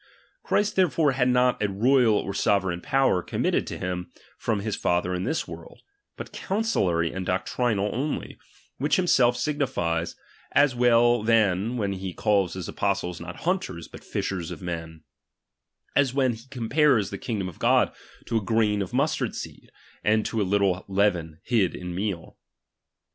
Christ 0.41 0.75
therefore 0.75 1.11
had 1.11 1.29
not 1.29 1.61
a 1.61 1.69
royal 1.69 2.15
or 2.17 2.33
sovereign 2.33 2.81
power 2.81 3.21
committed 3.21 3.67
to 3.67 3.77
him 3.77 4.11
from 4.35 4.61
his 4.61 4.75
Father 4.75 5.13
in 5.13 5.25
this 5.25 5.47
world, 5.47 5.83
but 6.17 6.33
couucillary 6.33 7.13
and 7.13 7.23
doctrinal 7.23 7.93
only; 7.93 8.39
which 8.79 8.95
himself 8.95 9.37
signifies, 9.37 10.15
as 10.53 10.73
well 10.73 11.21
then 11.21 11.77
when 11.77 11.93
he 11.93 12.15
calls 12.15 12.55
his 12.55 12.67
apostles 12.67 13.21
not 13.21 13.41
hunters, 13.41 13.87
but 13.87 14.01
6shers 14.01 14.49
of 14.49 14.59
men; 14.59 15.03
as 15.95 16.15
when 16.15 16.33
he 16.33 16.47
compares 16.49 17.11
the 17.11 17.19
kingdom 17.19 17.47
of 17.47 17.59
God 17.59 17.93
to 18.25 18.37
a 18.37 18.41
grain 18.43 18.81
of 18.81 18.93
mustard 18.95 19.35
seed, 19.35 19.69
and 20.03 20.25
to 20.25 20.41
a 20.41 20.41
little 20.41 20.83
leaven 20.87 21.39
hid 21.43 21.75
in 21.75 21.93
meal. 21.93 22.39